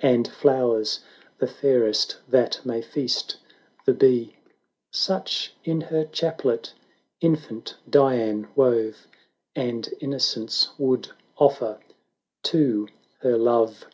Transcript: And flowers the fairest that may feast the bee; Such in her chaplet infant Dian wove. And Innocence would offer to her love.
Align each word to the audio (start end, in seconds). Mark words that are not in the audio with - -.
And 0.00 0.26
flowers 0.26 0.98
the 1.38 1.46
fairest 1.46 2.16
that 2.26 2.60
may 2.66 2.82
feast 2.82 3.36
the 3.84 3.94
bee; 3.94 4.34
Such 4.90 5.54
in 5.62 5.80
her 5.80 6.04
chaplet 6.04 6.72
infant 7.20 7.76
Dian 7.88 8.48
wove. 8.56 9.06
And 9.54 9.88
Innocence 10.00 10.76
would 10.76 11.10
offer 11.38 11.78
to 12.46 12.88
her 13.20 13.36
love. 13.38 13.84